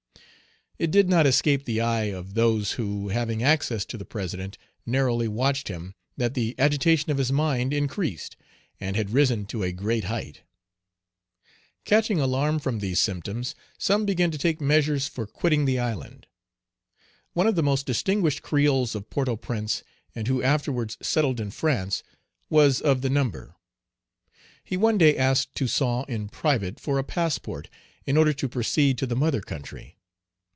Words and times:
It 0.79 0.89
did 0.89 1.07
not 1.07 1.27
escape 1.27 1.65
the 1.65 1.79
eye 1.79 2.05
of 2.05 2.33
those 2.33 2.71
who, 2.71 3.09
having 3.09 3.43
access 3.43 3.85
to 3.85 3.99
the 3.99 4.05
President, 4.05 4.57
narrowly 4.83 5.27
watched 5.27 5.67
him, 5.67 5.93
that 6.17 6.33
the 6.33 6.55
agitation 6.57 7.11
of 7.11 7.19
his 7.19 7.31
mind 7.31 7.69
Page 7.69 7.81
150 7.81 7.83
increased, 8.07 8.37
and 8.79 8.95
had 8.95 9.11
risen 9.11 9.45
to 9.45 9.61
a 9.61 9.71
great 9.71 10.05
height. 10.05 10.41
Catching 11.85 12.19
alarm 12.19 12.57
from 12.57 12.79
these 12.79 12.99
symptoms, 12.99 13.53
some 13.77 14.07
began 14.07 14.31
to 14.31 14.39
take 14.39 14.59
measures 14.59 15.07
for 15.07 15.27
quitting 15.27 15.65
the 15.65 15.77
island. 15.77 16.25
One 17.33 17.45
of 17.45 17.53
the 17.53 17.61
most 17.61 17.85
distinguished 17.85 18.41
creoles 18.41 18.95
of 18.95 19.11
Port 19.11 19.29
au 19.29 19.37
Prince, 19.37 19.83
and 20.15 20.27
who 20.27 20.41
afterwards 20.41 20.97
settled 20.99 21.39
in 21.39 21.51
France, 21.51 22.01
was 22.49 22.81
of 22.81 23.01
the 23.01 23.09
number. 23.11 23.53
He 24.63 24.77
one 24.77 24.97
day 24.97 25.15
asked 25.15 25.53
Toussaint 25.53 26.05
in 26.09 26.27
private 26.29 26.79
for 26.79 26.97
a 26.97 27.03
passport, 27.03 27.69
in 28.07 28.17
order 28.17 28.33
to 28.33 28.49
proceed 28.49 28.97
to 28.97 29.05
the 29.05 29.15
mother 29.15 29.41
country. 29.41 29.99